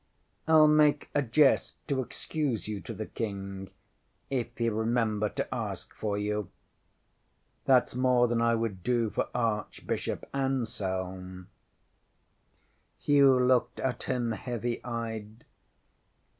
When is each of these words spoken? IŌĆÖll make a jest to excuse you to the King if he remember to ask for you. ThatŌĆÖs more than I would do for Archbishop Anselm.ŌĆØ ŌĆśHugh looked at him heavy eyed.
IŌĆÖll 0.47 0.75
make 0.75 1.11
a 1.13 1.21
jest 1.21 1.77
to 1.87 2.01
excuse 2.01 2.67
you 2.67 2.81
to 2.81 2.91
the 2.91 3.05
King 3.05 3.69
if 4.31 4.47
he 4.57 4.67
remember 4.67 5.29
to 5.29 5.47
ask 5.53 5.93
for 5.93 6.17
you. 6.17 6.49
ThatŌĆÖs 7.67 7.95
more 7.97 8.27
than 8.27 8.41
I 8.41 8.55
would 8.55 8.81
do 8.81 9.11
for 9.11 9.27
Archbishop 9.35 10.27
Anselm.ŌĆØ 10.33 13.05
ŌĆśHugh 13.15 13.47
looked 13.47 13.79
at 13.79 14.01
him 14.01 14.31
heavy 14.31 14.83
eyed. 14.83 15.45